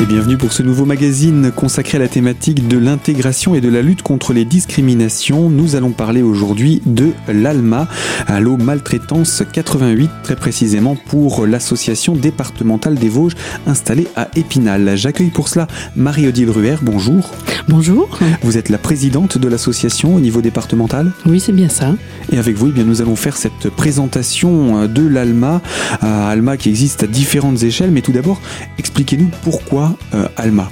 [0.00, 3.82] Et bienvenue pour ce nouveau magazine consacré à la thématique de l'intégration et de la
[3.82, 5.50] lutte contre les discriminations.
[5.50, 7.88] Nous allons parler aujourd'hui de l'ALMA,
[8.28, 13.34] Allo Maltraitance 88, très précisément pour l'association départementale des Vosges
[13.66, 14.96] installée à Épinal.
[14.96, 15.66] J'accueille pour cela
[15.96, 17.32] Marie-Odile Ruher, bonjour.
[17.66, 18.20] Bonjour.
[18.42, 21.92] Vous êtes la présidente de l'association au niveau départemental Oui, c'est bien ça.
[22.30, 25.60] Et avec vous, eh bien, nous allons faire cette présentation de l'ALMA,
[26.00, 28.40] ALMA qui existe à différentes échelles, mais tout d'abord,
[28.78, 30.70] expliquez-nous pourquoi euh, Alma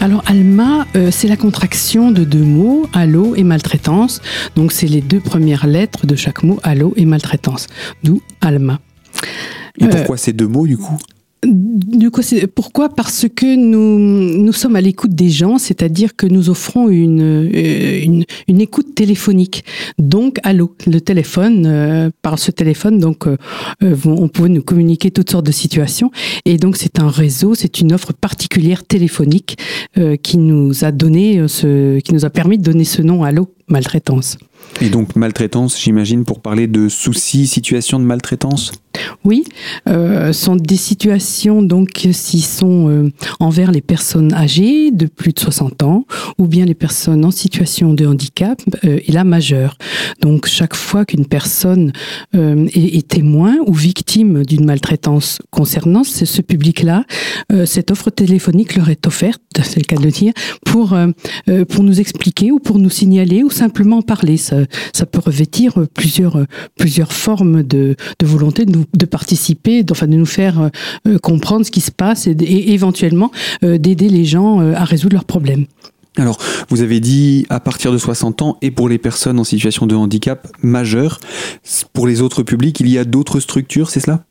[0.00, 4.20] alors Alma, euh, c'est la contraction de deux mots, allo et maltraitance.
[4.54, 7.68] Donc c'est les deux premières lettres de chaque mot, allo et maltraitance.
[8.02, 8.80] D'où Alma.
[9.80, 10.98] Et pourquoi ces deux mots du coup?
[12.54, 12.88] Pourquoi?
[12.88, 13.98] Parce que nous,
[14.42, 18.94] nous sommes à l'écoute des gens, c'est-à-dire que nous offrons une, euh, une, une, écoute
[18.94, 19.64] téléphonique.
[19.98, 23.36] Donc, allô, le téléphone, euh, par ce téléphone, donc, euh,
[24.04, 26.10] on peut nous communiquer toutes sortes de situations.
[26.44, 29.58] Et donc, c'est un réseau, c'est une offre particulière téléphonique
[30.22, 34.38] qui nous a donné ce, qui nous a permis de donner ce nom Allô maltraitance.
[34.80, 38.72] Et donc maltraitance, j'imagine, pour parler de soucis, situations de maltraitance?
[39.24, 39.44] Oui,
[39.88, 45.40] euh, sont des situations donc s'ils sont euh, envers les personnes âgées de plus de
[45.40, 46.04] 60 ans
[46.38, 49.76] ou bien les personnes en situation de handicap euh, et la majeure.
[50.20, 51.92] Donc chaque fois qu'une personne
[52.34, 57.04] euh, est, témoin ou victime d'une maltraitance concernant ce, public-là,
[57.66, 60.32] cette offre téléphonique leur est offerte, c'est le cas de le dire,
[60.64, 60.96] pour,
[61.68, 64.38] pour nous expliquer ou pour nous signaler ou simplement parler.
[64.92, 66.44] Ça peut revêtir plusieurs,
[66.76, 70.70] plusieurs formes de, volonté de, nous, de participer, enfin de nous faire
[71.06, 73.30] euh, comprendre ce qui se passe et, et éventuellement
[73.62, 75.66] euh, d'aider les gens euh, à résoudre leurs problèmes.
[76.16, 76.38] Alors,
[76.68, 79.96] vous avez dit à partir de 60 ans et pour les personnes en situation de
[79.96, 81.18] handicap majeur.
[81.92, 84.24] Pour les autres publics, il y a d'autres structures, c'est cela?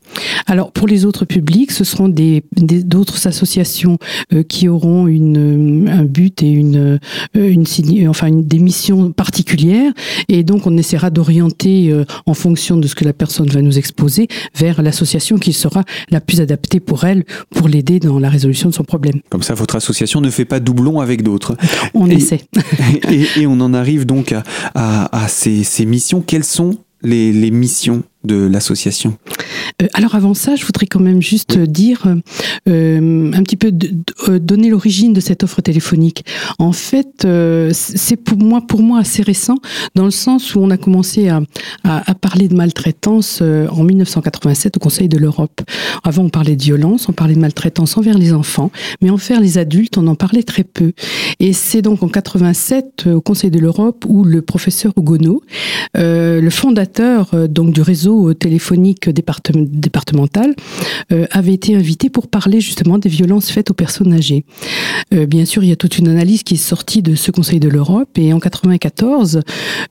[0.46, 3.98] Alors pour les autres publics, ce seront des d'autres associations
[4.32, 6.98] euh, qui auront une un but et une
[7.36, 7.64] euh, une
[8.08, 9.92] enfin une des missions particulières
[10.28, 13.78] et donc on essaiera d'orienter euh, en fonction de ce que la personne va nous
[13.78, 18.68] exposer vers l'association qui sera la plus adaptée pour elle pour l'aider dans la résolution
[18.68, 19.20] de son problème.
[19.30, 21.56] Comme ça votre association ne fait pas doublon avec d'autres.
[21.94, 22.40] On et, essaie.
[23.10, 24.42] et, et, on en arrive donc à,
[24.74, 26.20] à, à ces, ces missions.
[26.20, 28.02] Quelles sont les, les missions?
[28.24, 29.16] De l'association
[29.82, 31.68] euh, Alors avant ça, je voudrais quand même juste oui.
[31.68, 32.06] dire
[32.68, 33.94] euh, un petit peu de, de,
[34.28, 36.24] euh, donner l'origine de cette offre téléphonique.
[36.58, 39.56] En fait, euh, c'est pour moi pour moi assez récent
[39.94, 41.40] dans le sens où on a commencé à,
[41.84, 45.60] à, à parler de maltraitance euh, en 1987 au Conseil de l'Europe.
[46.02, 48.70] Avant, on parlait de violence, on parlait de maltraitance envers les enfants,
[49.02, 50.92] mais envers les adultes, on en parlait très peu.
[51.40, 55.42] Et c'est donc en 87 au Conseil de l'Europe où le professeur Hugono,
[55.94, 60.54] le fondateur donc du réseau téléphonique département, départemental
[61.12, 64.44] euh, avait été invité pour parler justement des violences faites aux personnes âgées.
[65.12, 67.60] Euh, bien sûr, il y a toute une analyse qui est sortie de ce Conseil
[67.60, 69.40] de l'Europe et en 94,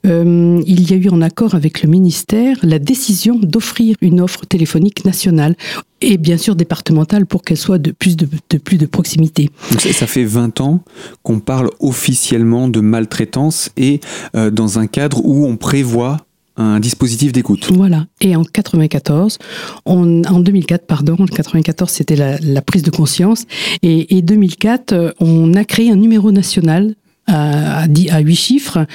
[0.06, 4.46] euh, il y a eu en accord avec le ministère la décision d'offrir une offre
[4.46, 5.56] téléphonique nationale
[6.04, 9.50] et bien sûr départementale pour qu'elle soit de plus de, plus de proximité.
[9.80, 10.84] Ça fait 20 ans
[11.24, 14.02] qu'on parle officiellement de maltraitance et
[14.36, 16.18] euh, dans un cadre où on prévoit
[16.56, 17.72] un dispositif d'écoute.
[17.72, 18.06] Voilà.
[18.22, 19.40] Et en 94,
[19.86, 23.46] on, en 2004, pardon, en 94, c'était la, prise de conscience.
[23.82, 26.96] Et, et 2004, on a créé un numéro national
[27.28, 28.86] à, à, huit chiffres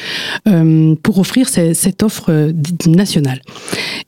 [0.47, 2.53] euh, pour offrir cette, cette offre
[2.87, 3.41] nationale.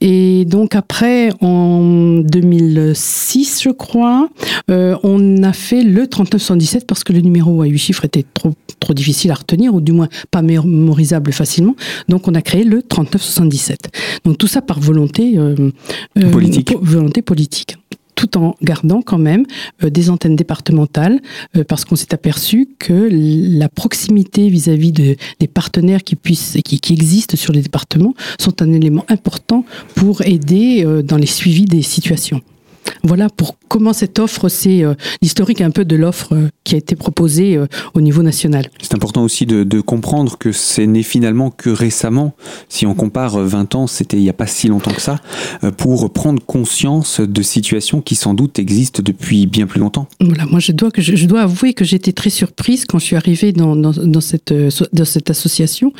[0.00, 4.28] Et donc après, en 2006, je crois,
[4.70, 8.54] euh, on a fait le 3917 parce que le numéro à huit chiffres était trop,
[8.78, 11.76] trop difficile à retenir, ou du moins pas mémorisable facilement.
[12.08, 13.90] Donc on a créé le 3977.
[14.24, 15.70] Donc tout ça par volonté euh,
[16.30, 16.74] politique.
[16.80, 17.76] volonté politique
[18.20, 19.46] tout en gardant quand même
[19.82, 21.20] euh, des antennes départementales,
[21.56, 26.58] euh, parce qu'on s'est aperçu que la proximité vis-à-vis -vis de, des partenaires qui, puissent,
[26.62, 29.64] qui, qui existent sur les départements sont un élément important
[29.94, 32.42] pour aider euh, dans les suivis des situations.
[33.02, 36.78] Voilà pour comment cette offre, c'est euh, l'historique un peu de l'offre euh, qui a
[36.78, 38.68] été proposée euh, au niveau national.
[38.82, 42.34] C'est important aussi de, de, comprendre que c'est né finalement que récemment.
[42.68, 45.20] Si on compare 20 ans, c'était il n'y a pas si longtemps que ça,
[45.78, 50.08] pour prendre conscience de situations qui sans doute existent depuis bien plus longtemps.
[50.20, 53.04] Voilà, moi je dois, que je, je dois avouer que j'étais très surprise quand je
[53.04, 54.52] suis arrivée dans, dans, dans, cette,
[54.92, 55.92] dans cette association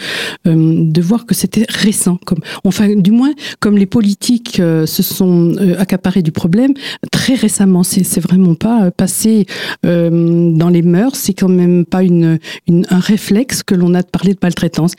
[0.45, 2.19] de voir que c'était récent.
[2.27, 6.70] Comme, enfin, du moins, comme les politiques se sont accaparés du problème,
[7.11, 7.83] très récemment.
[7.83, 9.47] C'est vraiment pas euh, passé
[9.87, 14.03] euh, dans les mœurs, c'est quand même pas une, une, un réflexe que l'on a
[14.03, 14.93] de parler de maltraitance.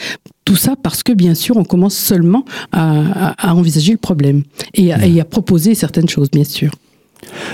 [0.45, 4.43] Tout ça parce que, bien sûr, on commence seulement à, à, à envisager le problème
[4.73, 6.71] et à, et à proposer certaines choses, bien sûr.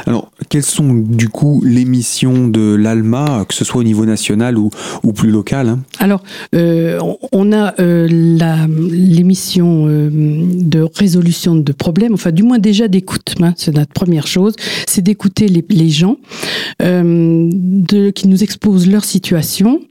[0.06, 4.58] Alors, quelles sont du coup les missions de l'ALMA, que ce soit au niveau national
[4.58, 4.70] ou,
[5.16, 5.80] plus local hein?
[6.00, 6.24] Alors,
[6.56, 7.00] euh,
[7.32, 13.36] on a euh, les missions euh, de résolution de problèmes, enfin du moins déjà d'écoute,
[13.42, 14.54] hein, c'est notre première chose,
[14.88, 16.18] c'est d'écouter les, gens
[16.80, 19.82] qui nous exposent leur situation,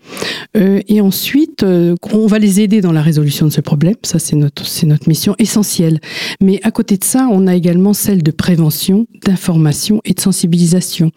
[0.55, 4.64] et ensuite on va les aider dans la résolution de ce problème, ça c'est notre,
[4.87, 6.00] notre mission essentielle.
[6.40, 9.65] Mais à côté de ça, on a également celle de prévention, d'information
[10.04, 11.10] et de sensibilisation.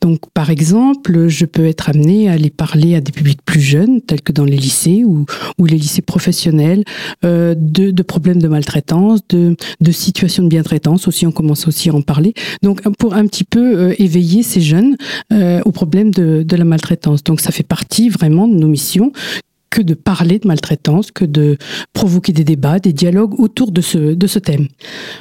[0.00, 4.00] Donc, par exemple, je peux être amené à aller parler à des publics plus jeunes,
[4.00, 5.26] tels que dans les lycées ou,
[5.64, 6.84] les lycées professionnels,
[7.24, 9.56] euh, de, problèmes de maltraitance, de,
[9.90, 11.26] situations de bien-traitance aussi.
[11.26, 12.34] On commence aussi à en parler.
[12.62, 14.96] Donc, pour un petit peu euh, éveiller ces jeunes
[15.32, 17.24] euh, au problème de, de la maltraitance.
[17.24, 19.12] Donc, ça fait partie vraiment de nos missions
[19.76, 21.58] que de parler de maltraitance, que de
[21.92, 24.68] provoquer des débats, des dialogues autour de ce, de ce thème.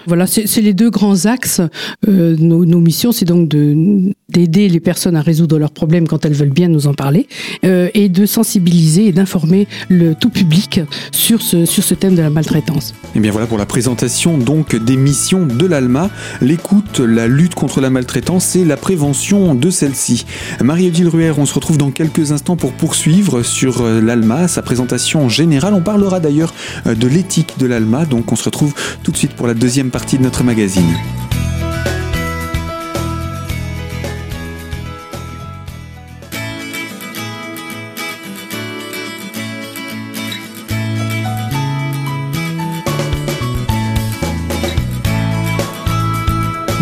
[0.08, 1.60] Voilà, c'est les deux grands axes.
[2.08, 6.34] Euh, nos, nos, missions, c'est donc d'aider les personnes à résoudre leurs problèmes quand elles
[6.34, 7.28] veulent bien nous en parler,
[7.66, 10.80] euh, et de sensibiliser et d'informer le tout public
[11.12, 12.92] sur ce, sur ce thème de la maltraitance.
[12.92, 16.10] Et eh bien voilà pour la présentation donc des missions de l'ALMA,
[16.42, 20.26] l'écoute, la lutte contre la maltraitance et la prévention de celle-ci.
[20.64, 24.00] Marie-Odile Ruher, on se retrouve dans quelques instants pour poursuivre sur euh,
[24.48, 25.74] sa présentation générale.
[25.74, 26.54] On parlera d'ailleurs
[26.88, 29.92] euh, de l'éthique de l'ALMA, donc on se retrouve tout de suite pour la deuxième
[29.92, 30.94] partie de notre magazine.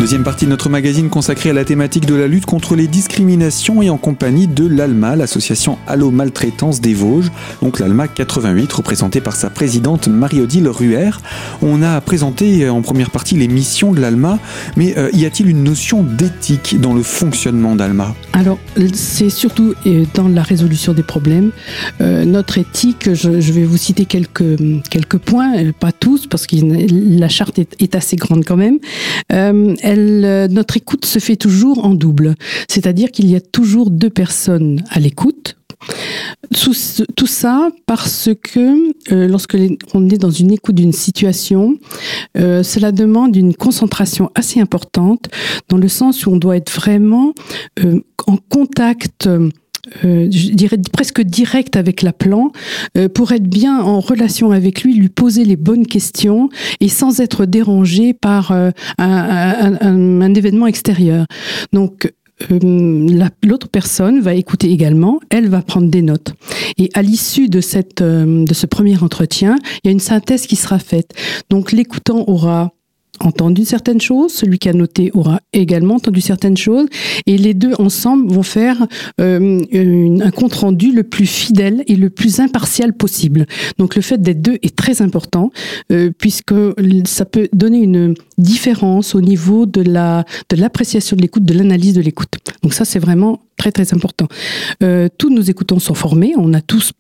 [0.04, 3.82] Deuxième partie de notre magazine consacrée à la thématique de la lutte contre les discriminations
[3.82, 9.34] et en compagnie de l'ALMA, l'association Allo Maltraitance des Vosges, donc l'ALMA 88, représentée par
[9.34, 11.12] sa présidente Marie-Odile Ruher.
[11.62, 14.40] On a présenté en première partie les missions de l'ALMA,
[14.76, 18.14] mais euh, y a-t-il une notion d'éthique dans le fonctionnement d'ALMA?
[18.34, 18.60] Alors,
[18.94, 21.52] c'est surtout euh, dans la résolution des problèmes.
[22.02, 24.58] Euh, notre éthique, je, vais vous citer quelques,
[24.90, 28.80] quelques points, pas tous, parce que la charte est, assez grande quand même.
[29.32, 32.36] Euh, euh, notre écoute se fait toujours en double.
[32.68, 35.58] C'est-à-dire qu'il y a toujours deux personnes à l'écoute.
[37.16, 39.58] Tout ça parce que euh, lorsque
[39.94, 41.76] on est dans une écoute d'une situation,
[42.38, 45.28] euh, cela demande une concentration assez importante
[45.68, 47.34] dans le sens où on doit être vraiment
[48.28, 49.28] en contact
[50.06, 52.52] euh, je dirais presque direct avec l'appelant,
[52.98, 56.50] euh, pour être bien en relation avec lui, lui poser les bonnes questions
[56.80, 61.26] et sans être dérangé par euh, un, un, un, événement extérieur.
[61.74, 62.14] Donc
[62.52, 66.34] euh, l'autre personne va écouter également, elle va prendre des notes.
[66.78, 70.56] Et à l'issue de, cette, de ce premier entretien, il y a une synthèse qui
[70.56, 71.12] sera faite.
[71.50, 72.72] Donc l'écoutant aura
[73.20, 76.88] entendu certaines choses, celui qui a noté aura également entendu certaines choses,
[77.26, 78.88] et les deux ensemble vont faire
[79.22, 83.46] euh, un compte rendu le plus fidèle et le plus impartial possible.
[83.78, 85.52] Donc le fait d'être deux est très important,
[85.92, 86.56] euh, puisque
[87.06, 91.94] ça peut donner une différence au niveau de la de l'appréciation de l'écoute, de l'analyse
[91.94, 92.36] de l'écoute.
[92.64, 94.28] Donc ça c'est vraiment très très important.
[94.82, 96.92] Euh, tous nos écoutants sont formés, on a tous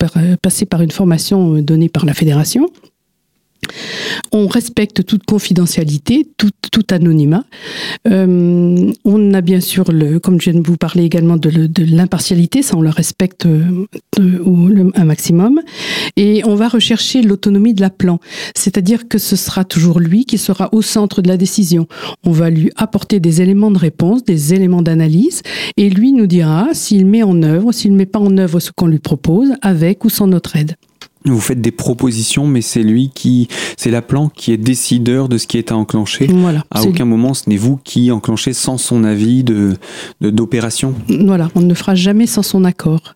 [0.42, 2.70] passé par une formation donnée par la fédération.
[4.32, 6.50] On respecte toute confidentialité, tout,
[6.90, 7.46] anonymat.
[8.08, 12.62] Euh, on a bien sûr, le, comme je viens de vous parler également de, l'impartialité,
[12.62, 13.86] ça on le respecte euh,
[14.96, 15.62] un maximum.
[16.18, 18.20] Et on va rechercher l'autonomie de l'appelant,
[18.56, 21.88] c'est-à-dire que ce sera toujours lui qui sera au centre de la décision.
[22.26, 25.42] On va lui apporter des éléments de réponse, des éléments d'analyse,
[25.78, 28.72] et lui nous dira s'il met en œuvre, s'il ne met pas en œuvre ce
[28.72, 30.76] qu'on lui propose, avec ou sans notre aide.
[31.26, 35.48] Vous faites des propositions, mais c'est lui qui, c'est l'appelant qui est décideur de ce
[35.48, 36.28] qui est à enclencher.
[36.28, 39.74] Voilà, à aucun moment, ce n'est vous qui enclenchez sans son avis de
[40.22, 40.94] d'opération.
[41.08, 43.16] Voilà, on ne fera jamais sans son accord.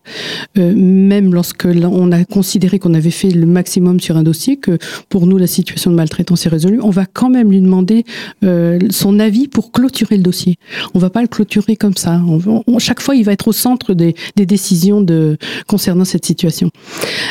[0.58, 4.78] Euh, même lorsque on a considéré qu'on avait fait le maximum sur un dossier, que
[5.08, 8.04] pour nous la situation de maltraitance est résolue, on va quand même lui demander
[8.44, 10.56] euh, son avis pour clôturer le dossier.
[10.94, 12.20] On va pas le clôturer comme ça.
[12.26, 15.36] On, on, chaque fois, il va être au centre des, des décisions de
[15.66, 16.70] concernant cette situation.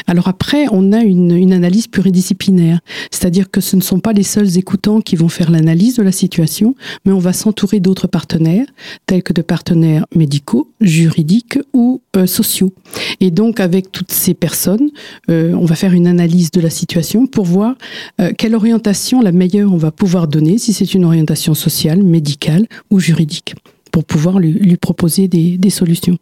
[0.07, 2.79] Alors après on a une, analyse pluridisciplinaire.
[3.11, 6.11] C'est-à-dire que ce ne sont pas les seuls écoutants qui vont faire l'analyse de la
[6.11, 8.65] situation, mais on va s'entourer d'autres partenaires,
[9.05, 12.73] tels que de partenaires médicaux, juridiques ou euh, sociaux.
[13.19, 14.89] Et donc, avec toutes ces personnes,
[15.29, 17.75] euh, on va faire une analyse de la situation pour voir
[18.21, 22.67] euh, quelle orientation la meilleure on va pouvoir donner, si c'est une orientation sociale, médicale
[22.91, 23.55] ou juridique,
[23.91, 26.17] pour pouvoir lui, proposer des solutions.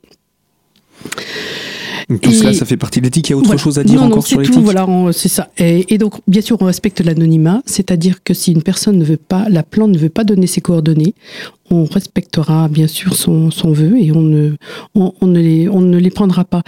[2.08, 3.30] Tout et cela, ça fait partie de l'éthique.
[3.30, 3.62] Il y a autre voilà.
[3.62, 5.50] chose à dire non, encore non, sur l'éthique Voilà, c'est ça.
[5.58, 9.18] Et, et, donc, bien sûr, on respecte l'anonymat, c'est-à-dire que si une personne ne veut
[9.18, 11.16] pas, la plante ne veut pas donner ses coordonnées,
[11.76, 14.52] on respectera bien sûr son, vœu et on ne,
[14.96, 16.62] on, ne les, on ne les prendra pas.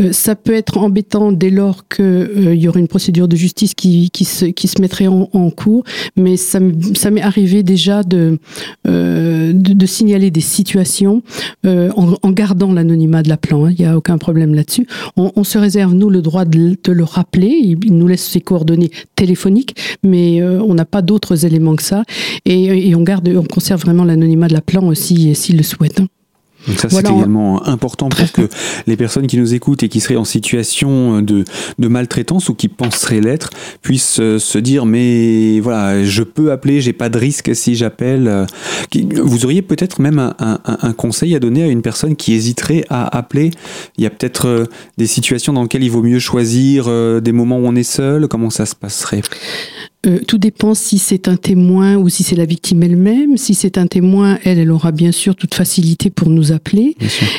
[0.00, 3.74] Euh, ça peut être embêtant dès lors qu'il euh, y aurait une procédure de justice
[3.74, 5.84] qui, qui, se, qui se mettrait en, cours,
[6.16, 6.58] mais ça,
[6.96, 8.38] ça m'est arrivé déjà de,
[8.86, 11.22] euh, de, signaler des situations
[11.64, 13.66] en, gardant l'anonymat de l'appelant.
[13.66, 13.74] Hein.
[13.78, 14.86] Il n'y a aucun problème là-dessus.
[15.16, 17.48] On, se réserve, nous, le droit de, le rappeler.
[17.82, 22.02] Il nous laisse ses coordonnées téléphoniques, mais on n'a pas d'autres éléments que ça.
[22.44, 26.00] Et, et, on garde, on conserve vraiment l'anonymat de l'appelant aussi, s'il le souhaite.
[26.00, 26.06] Hein.
[26.66, 28.48] Donc ça, voilà, c'est également important pour que
[28.86, 31.44] les personnes qui nous écoutent et qui seraient en situation de,
[31.78, 33.50] de maltraitance ou qui penseraient l'être
[33.82, 38.46] puissent euh, se dire mais voilà, je peux appeler, j'ai pas de risque si j'appelle.
[39.22, 42.84] Vous auriez peut-être même un, un, un, conseil à donner à une personne qui hésiterait
[42.88, 43.50] à appeler?
[43.98, 44.64] Il y a peut-être euh,
[44.96, 48.26] des situations dans lesquelles il vaut mieux choisir euh, des moments où on est seul.
[48.28, 49.22] Comment ça se passerait?
[50.06, 53.36] Euh, tout dépend si c'est un témoin ou si c'est la victime elle-même.
[53.36, 56.96] Si c'est un témoin, elle, elle aura bien sûr toute facilité pour nous appeler.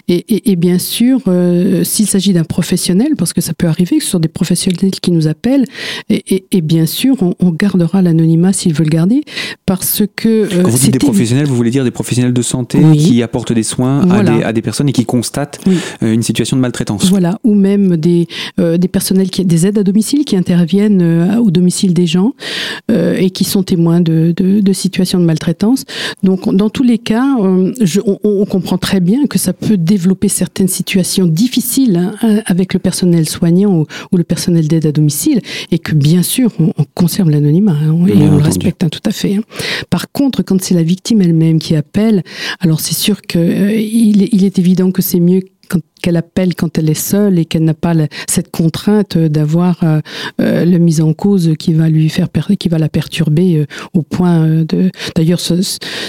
[0.08, 3.98] Et, et, et, bien sûr, euh, s'il s'agit d'un professionnel, parce que ça peut arriver
[3.98, 5.66] que ce sont des professionnels qui nous appellent,
[6.10, 9.24] et, et bien sûr, on, on gardera l'anonymat s'ils veulent garder,
[9.66, 10.30] parce que...
[10.30, 12.98] Euh, Quand vous dites des professionnels, vous voulez dire des professionnels de santé oui.
[12.98, 14.34] qui apportent des soins voilà.
[14.34, 15.78] à, des, à, des, personnes et qui constatent oui.
[16.04, 17.10] euh, une situation de maltraitance.
[17.10, 18.28] Voilà, ou même des,
[18.60, 22.34] euh, des personnels, qui, des aides à domicile qui interviennent au domicile des gens
[22.92, 25.86] euh, et qui sont témoins de, de, de, situations de maltraitance.
[26.24, 29.78] Donc, dans tous les cas, euh, je, on, on, comprend très bien que ça peut
[29.78, 34.92] développer certaines situations difficiles hein, avec le personnel soignant ou, ou le personnel d'aide à
[34.92, 38.38] domicile, et que bien sûr, on, on conserve l'anonymat hein, et bien on entendu.
[38.38, 39.36] le respecte hein, tout à fait.
[39.36, 39.44] Hein.
[39.90, 42.24] Par contre, quand c'est la victime elle-même qui appelle,
[42.60, 45.42] alors c'est sûr que euh, il est évident que c'est mieux
[46.02, 50.00] qu'elle appelle quand elle est seule et qu'elle n'a pas la, cette contrainte d'avoir euh,
[50.42, 52.28] euh, la mise en cause qui va lui faire
[52.60, 55.56] qui va la perturber euh, au point de d'ailleurs ça,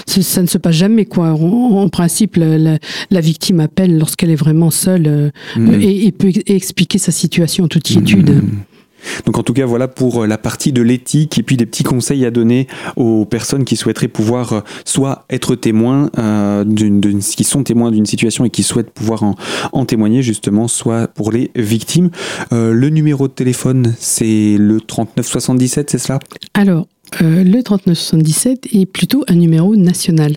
[0.05, 2.77] ça, ne se passe jamais quoi en, en principe la, la,
[3.09, 5.81] la, victime appelle lorsqu'elle est vraiment seule mmh.
[5.81, 8.76] et, et, peut expliquer sa situation en toute quiétude mmh.
[9.25, 11.83] Donc en tout cas, voilà pour euh, la partie de l'éthique et puis des petits
[11.83, 17.43] conseils à donner aux personnes qui souhaiteraient pouvoir euh, soit être témoins euh, d'une, qui
[17.43, 19.23] sont témoins d'une situation et qui souhaitent pouvoir
[19.71, 22.09] en, témoigner justement, soit pour les victimes.
[22.51, 26.19] Le numéro de téléphone, c'est le 3977, c'est cela?
[26.53, 26.87] Alors,
[27.21, 30.35] euh, le 3977 est plutôt un numéro national.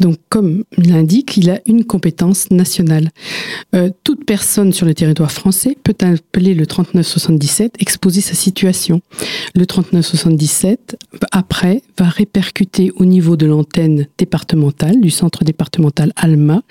[0.00, 3.10] Donc, comme l'indique, il a une compétence nationale.
[3.74, 9.00] Euh, toute personne sur le territoire français peut appeler le 3977, exposer sa situation.
[9.54, 10.96] Le 3977,
[11.32, 16.62] après, va répercuter au niveau de l'antenne départementale, du centre départemental ALMA,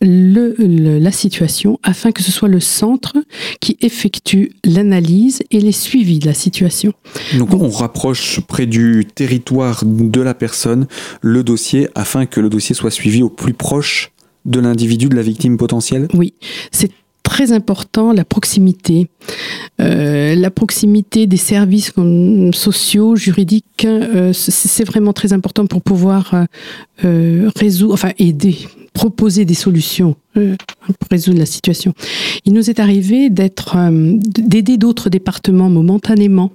[0.00, 3.16] le, le, la situation afin que ce soit le centre
[3.60, 6.92] qui effectue l'analyse et les suivis de la situation.
[7.38, 10.86] Donc, Donc on rapproche près du territoire de la personne
[11.20, 14.12] le dossier afin que le dossier soit suivi au plus proche
[14.46, 16.08] de l'individu, de la victime potentielle?
[16.14, 16.32] Oui,
[16.70, 16.90] c'est
[17.22, 19.08] très important la proximité,
[19.80, 21.92] euh, la proximité des services
[22.52, 26.34] sociaux, juridiques, euh, c'est vraiment très important pour pouvoir
[27.04, 28.56] euh, résoudre, enfin aider,
[28.92, 31.94] proposer des solutions pour résoudre la situation.
[32.44, 36.52] Il nous est arrivé d'être, d'aider d'autres départements momentanément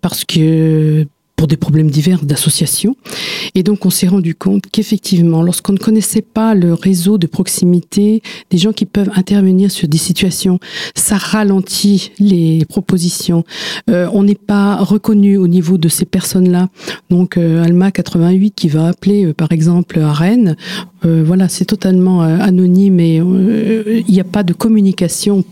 [0.00, 2.96] parce que pour des problèmes divers d'association.
[3.54, 8.22] Et donc, on s'est rendu compte qu'effectivement, lorsqu'on ne connaissait pas le réseau de proximité,
[8.50, 10.58] des gens qui peuvent intervenir sur des situations,
[10.94, 13.44] ça ralentit les propositions.
[13.90, 16.68] Euh, on n'est pas reconnu au niveau de ces personnes-là.
[17.10, 20.56] Donc, euh, Alma 88 qui va appeler, euh, par exemple, à Rennes,
[21.04, 25.44] euh, voilà, c'est totalement euh, anonyme et euh, il n'y a pas de communication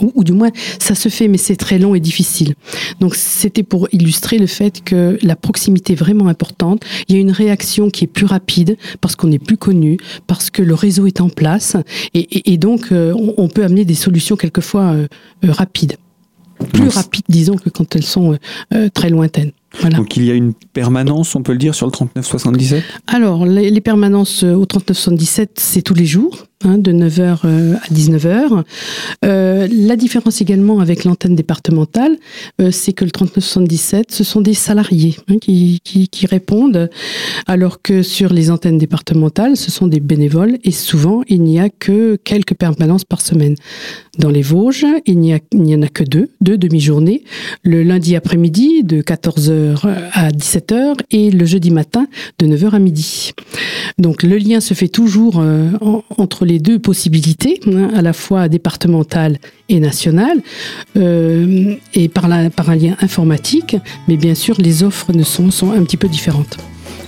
[0.00, 2.54] ou, ou, du moins ça se fait mais c'est très long et difficile.
[3.00, 6.82] Donc c'était pour illustrer le fait que la proximité est vraiment importante.
[7.08, 10.50] Il y a une réaction qui est plus rapide parce qu'on est plus connu parce
[10.50, 11.76] que le réseau est en place.
[12.14, 15.06] Et, et, et donc euh, on, on, peut amener des solutions quelquefois euh,
[15.44, 15.96] euh, rapides.
[16.72, 18.38] Plus rapides disons que quand elles sont
[18.94, 19.50] très lointaines.
[19.80, 19.96] Voilà.
[19.96, 23.68] Donc il y a une permanence, on peut le dire, sur le 3977 Alors, les,
[23.68, 28.62] les permanences au 3977, c'est tous les jours hein, de 9h euh, à 19h.
[29.24, 32.16] Euh, la différence également avec l'antenne départementale,
[32.60, 36.88] euh, c'est que le 3977, ce sont des salariés hein, qui, qui, répondent,
[37.46, 41.68] alors que sur les antennes départementales, ce sont des bénévoles et souvent, il n'y a
[41.68, 43.56] que quelques permanences par semaine.
[44.18, 45.34] Dans les Vosges, il n'y
[45.74, 47.24] en a que deux, deux demi-journées,
[47.64, 52.06] le lundi après-midi de 14h à 17h et le jeudi matin
[52.38, 53.32] de 9h à midi.
[53.98, 58.12] Donc le lien se fait toujours euh, en, entre les deux possibilités, hein, à la
[58.12, 60.40] fois départementale et nationale,
[60.96, 63.76] euh, et par, la, par un lien informatique,
[64.08, 66.58] mais bien sûr les offres ne sont, sont un petit peu différentes.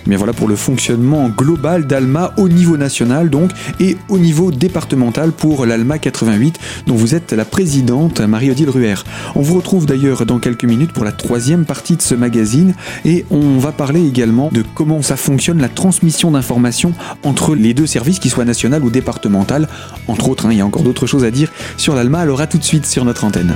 [0.06, 5.32] Bien voilà pour le fonctionnement global d'Alma au niveau national donc et au niveau départemental
[5.32, 8.94] pour l'Alma 88 dont vous êtes la présidente Marie-Odile Ruher.
[9.34, 13.24] On vous retrouve d'ailleurs dans quelques minutes pour la troisième partie de ce magazine et
[13.30, 16.92] on va parler également de comment ça fonctionne la transmission d'informations
[17.22, 19.68] entre les deux services, qu'ils soient national ou départemental.
[20.08, 22.46] Entre autres, hein, il y a encore d'autres choses à dire sur l'Alma, alors à
[22.46, 23.54] tout de suite sur notre antenne.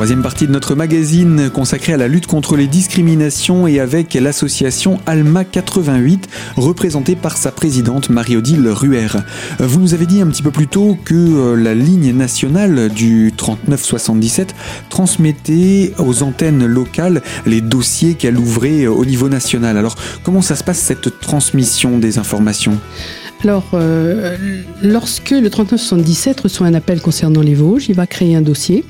[0.00, 4.98] Troisième partie de notre magazine consacrée à la lutte contre les discriminations et avec l'association
[5.04, 6.26] Alma 88,
[6.56, 9.08] représentée par sa présidente Marie-Odile Ruher.
[9.58, 13.34] Vous nous avez dit un petit peu plus tôt que euh, la ligne nationale du
[13.36, 14.54] 3977
[14.88, 19.76] transmettait aux antennes locales les dossiers qu'elle ouvrait au niveau national.
[19.76, 22.80] Alors comment ça se passe cette transmission des informations?
[23.44, 24.38] Alors, euh,
[24.82, 28.82] lorsque le 3977 reçoit un appel concernant les Vosges, il va créer un dossier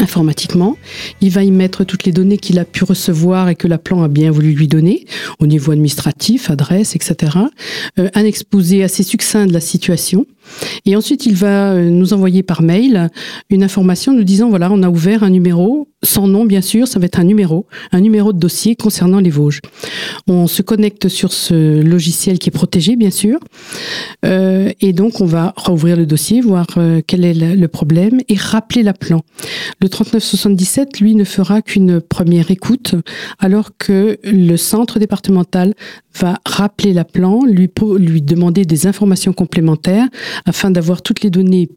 [0.00, 0.76] informatiquement.
[1.20, 4.02] Il va y mettre toutes les données qu'il a pu recevoir et que la plan
[4.02, 5.06] a bien voulu lui donner
[5.38, 7.32] au niveau administratif, adresse, etc.
[7.98, 10.26] Euh, un exposé assez succinct de la situation.
[10.86, 13.10] Et ensuite, il va euh, nous envoyer par mail
[13.50, 16.98] une information nous disant, voilà, on a ouvert un numéro, sans nom bien sûr, ça
[16.98, 19.60] va être un numéro, un numéro de dossier concernant les Vosges.
[20.26, 23.38] On se connecte sur ce logiciel qui est protégé, bien sûr.
[24.24, 28.36] Euh, et donc, on va rouvrir le dossier, voir euh, quel est le problème et
[28.36, 29.22] rappeler la plan.
[29.80, 32.94] Le 3977, lui, ne fera qu'une première écoute,
[33.38, 35.74] alors que le centre départemental
[36.18, 40.08] va rappeler la plan, lui, lui demander des informations complémentaires
[40.46, 41.68] afin d'avoir toutes les données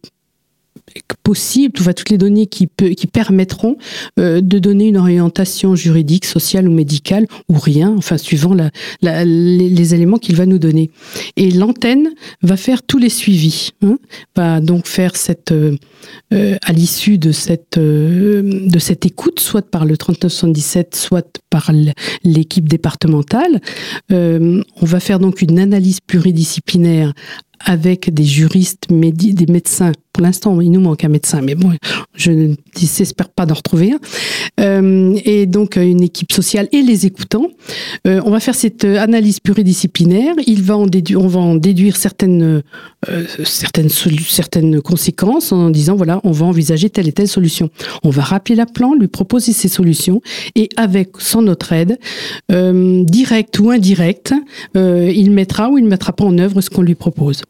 [1.24, 3.78] possibles, toutes les données qui, qui permettront
[4.20, 8.56] euh, de donner une orientation juridique, sociale ou médicale, ou rien, enfin suivant
[9.02, 10.92] les, éléments qu'il va nous donner.
[11.38, 12.10] Et l'antenne
[12.42, 13.98] va faire tous les suivis, hein,
[14.36, 15.78] va donc faire cette, euh,
[16.34, 21.72] euh, à l'issue de cette, de cette écoute, soit par le 3977, soit par
[22.24, 23.62] l'équipe départementale.
[24.10, 27.14] on va faire donc une analyse pluridisciplinaire
[27.66, 29.92] avec des juristes, des médecins.
[30.12, 31.72] Pour l'instant, il nous manque un médecin, mais bon,
[32.16, 34.00] je ne désespère pas d'en retrouver un.
[34.60, 37.48] Euh, et donc, une équipe sociale et les écoutants.
[38.06, 40.36] Euh, on va faire cette analyse pluridisciplinaire.
[40.46, 42.62] Il va en on va en déduire certaines,
[43.10, 47.70] euh, certaines, conséquences en disant, voilà, on va envisager telle et telle solution.
[48.04, 50.22] On va rappeler la plan, lui proposer ces solutions
[50.54, 51.98] et avec, sans notre aide,
[52.50, 54.34] direct ou indirect,
[54.76, 57.42] il mettra ou il ne mettra pas en œuvre ce qu'on lui propose.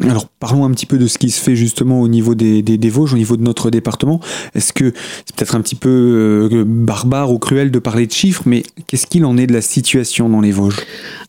[0.00, 2.90] Alors parlons un petit peu de ce qui se fait justement au niveau des, des,
[2.90, 4.20] Vosges, au niveau de notre département.
[4.54, 4.92] Est-ce que
[5.26, 9.06] c'est peut-être un petit peu euh, barbare ou cruel de parler de chiffres, mais qu'est-ce
[9.06, 10.80] qu'il en est de la situation dans les Vosges?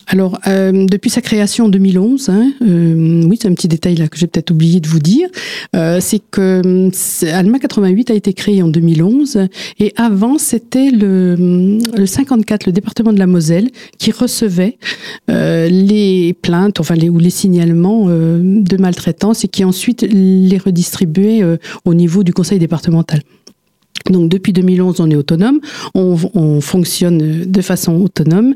[0.06, 4.08] Alors euh, depuis sa création en 2011, hein, euh, oui c'est un petit détail là
[4.08, 5.28] que j'ai peut-être oublié de vous dire,
[5.72, 6.90] c'est que
[7.32, 9.48] Alma 88 a été créé en 2011
[9.80, 14.78] et avant c'était le, le 54, le département de la Moselle, qui recevait
[15.28, 18.08] les plaintes, enfin les, ou les signalements
[18.62, 23.20] de maltraitance et qui ensuite les redistribuait euh, au niveau du conseil départemental.
[24.10, 25.60] Donc depuis 2011, on est autonome,
[25.94, 28.54] on, fonctionne de façon autonome,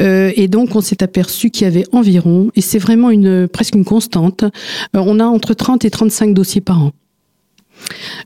[0.00, 3.10] euh, et donc on s'est aperçu qu'il y avait environ, et c'est vraiment
[3.52, 4.48] presque une constante, euh,
[4.94, 6.92] on a entre 30 et 35 dossiers par an.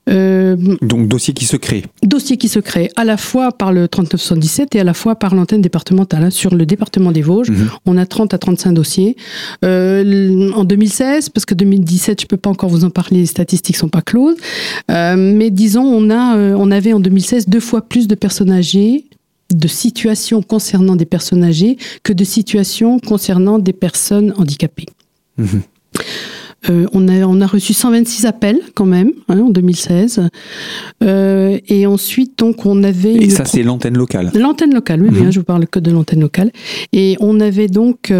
[0.08, 1.84] Euh, Donc dossier qui se crée.
[2.02, 5.34] Dossier qui se crée à la fois par le 3977 et à la fois par
[5.34, 6.24] l'antenne départementale.
[6.24, 6.30] Hein.
[6.30, 7.68] Sur le département des Vosges, mhm.
[7.86, 9.16] on a 30 à 35 dossiers.
[9.64, 13.76] Euh, en 2016, parce que 2017, je peux pas encore vous en parler, les statistiques
[13.76, 14.36] sont pas closes.
[14.90, 19.04] Euh, mais disons, on, a, on avait en 2016 deux fois plus de personnes âgées
[19.54, 24.86] de situations concernant des personnes âgées que de situations concernant des personnes handicapées.
[25.38, 25.62] Mhm.
[26.70, 30.28] Euh, on, a, on a reçu 126 appels quand même hein, en 2016.
[31.02, 33.14] Euh, et ensuite, donc, on avait...
[33.14, 35.32] Et ça, c'est l'antenne locale L'antenne locale, oui, bien, mhm.
[35.32, 36.50] je vous parle que de l'antenne locale.
[36.92, 38.12] Et on avait donc...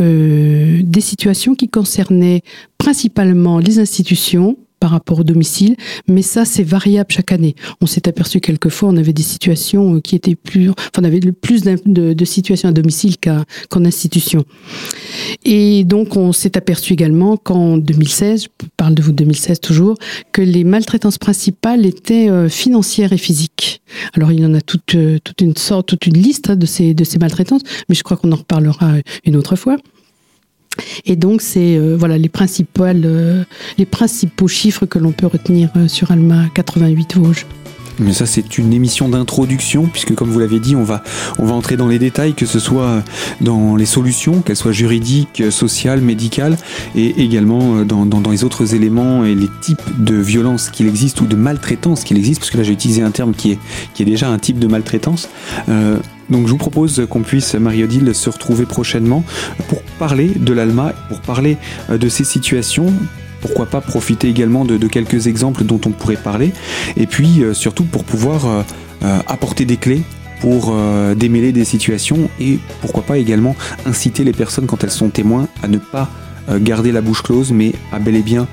[0.00, 2.42] Euh, des situations qui concernaient
[2.78, 5.76] principalement les institutions, par rapport au domicile,
[6.08, 7.54] mais ça c'est variable chaque année.
[7.80, 11.20] On s'est aperçu quelquefois, on avait des situations euh, qui étaient plus, enfin on avait
[11.32, 14.44] plus de, situations à domicile qu'en institution.
[15.46, 19.96] Et donc on s'est aperçu également qu'en 2016, je parle de vous 2016 toujours,
[20.32, 23.80] que les maltraitances principales étaient euh, financières et physiques.
[24.12, 26.66] Alors il y en a toute, euh, toute une sorte, toute une liste hein, de
[26.66, 29.78] ces, de ces maltraitances, mais je crois qu'on en reparlera une autre fois.
[31.04, 32.30] Et donc, c'est euh, voilà les,
[33.04, 33.44] euh,
[33.78, 37.46] les principaux chiffres que l'on peut retenir euh, sur Alma 88 Vosges.
[37.98, 41.02] Mais ça, c'est une émission d'introduction, puisque comme vous l'avez dit, on va,
[41.38, 43.02] on va entrer dans les détails, que ce soit
[43.40, 46.56] dans les solutions, qu'elles soient juridiques, sociales, médicales,
[46.96, 51.26] et également euh, dans, les autres éléments et les types de violences qu'il existe ou
[51.26, 53.58] de maltraitance qu'il existe, parce que là j'ai utilisé un terme qui est,
[53.94, 55.28] qui est déjà un type de maltraitance.
[55.68, 55.98] Euh,
[56.30, 59.24] donc je vous propose qu'on puisse, Marie-Odile, se retrouver prochainement
[59.68, 61.58] pour parler de l'ALMA, pour parler
[61.90, 62.92] euh, de ces situations,
[63.44, 66.54] pourquoi pas profiter également de, quelques exemples dont on pourrait parler,
[66.96, 70.00] et puis euh, surtout pour pouvoir euh, apporter des clés
[70.40, 70.74] pour
[71.16, 75.68] démêler des situations et pourquoi pas également inciter les personnes quand elles sont témoins à
[75.68, 76.10] ne pas
[76.60, 78.46] garder la bouche close mais à bel et bien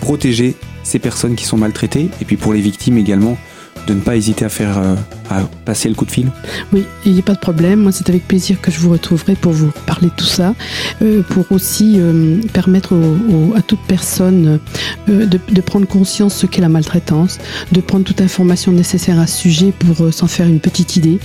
[0.00, 2.08] protéger ces personnes qui sont maltraitées.
[2.20, 3.36] Et puis pour les victimes également
[3.86, 4.94] de ne pas hésiter à faire euh,
[5.30, 6.30] à passer le coup de fil.
[6.72, 7.80] Oui, il n'y a pas de problème.
[7.80, 10.54] Moi, c'est avec plaisir que je vous retrouverai pour vous parler de tout ça,
[11.02, 12.94] euh, pour aussi euh, permettre
[13.56, 14.58] à toute personne
[15.08, 17.38] de, prendre conscience ce qu'est la maltraitance,
[17.72, 21.18] de prendre toute information nécessaire à ce sujet pour s'en faire une petite idée,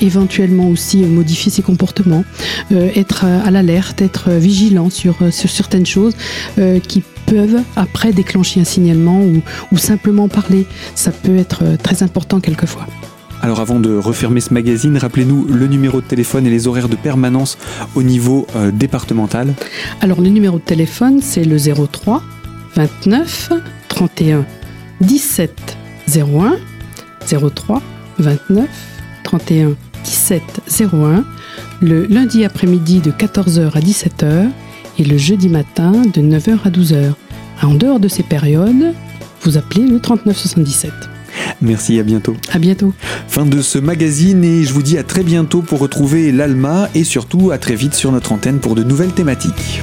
[0.00, 2.24] éventuellement aussi modifier ses comportements,
[2.70, 6.14] être à l'alerte, être vigilant sur, sur certaines choses
[6.86, 10.66] qui peuvent après déclencher un signalement ou, simplement parler.
[10.94, 12.86] Ça peut être euh, très important quelquefois.
[13.40, 16.94] Alors avant de refermer ce magazine, rappelez-nous le numéro de téléphone et les horaires de
[16.94, 17.58] permanence
[17.96, 19.54] au niveau euh, départemental.
[20.00, 22.22] Alors le numéro de téléphone c'est le 03
[22.76, 23.52] 29
[23.88, 24.46] 31
[25.00, 25.76] 17
[26.16, 26.56] 01
[27.26, 27.82] 03
[28.18, 28.68] 29
[29.24, 30.42] 31 17
[30.92, 31.24] 01
[31.80, 34.50] le lundi après-midi de 14h à 17h
[35.02, 37.14] et le jeudi matin de 9h à 12h.
[37.62, 38.94] En dehors de ces périodes,
[39.42, 40.92] vous appelez le 3977.
[41.60, 42.36] Merci, à bientôt.
[42.52, 42.92] À bientôt.
[43.26, 47.02] Fin de ce magazine et je vous dis à très bientôt pour retrouver l'ALMA et
[47.04, 49.82] surtout à très vite sur notre antenne pour de nouvelles thématiques.